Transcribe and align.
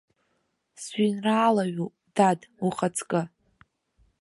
Сжәеинраалаҩуп, 0.81 1.93
дад, 2.15 2.39
ухаҵкы! 2.65 3.21